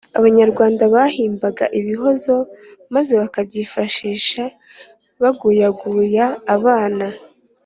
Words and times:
abanyarwanda 0.17 0.83
bahimbaga 0.95 1.63
ibihozo 1.79 2.35
maze 2.95 3.13
bakabyifashisha 3.21 4.43
baguyaguya 5.21 6.27
abana 6.55 7.05